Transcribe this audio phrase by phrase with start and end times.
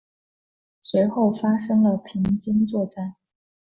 [0.81, 3.17] 随后发生了平津作战。